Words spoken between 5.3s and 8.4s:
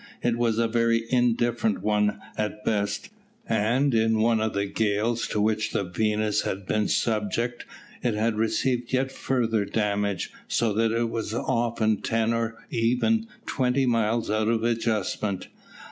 which the Venus had been subject, it had